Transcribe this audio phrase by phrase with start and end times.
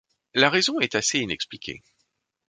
[0.33, 1.83] La raison est assez inexpliquée.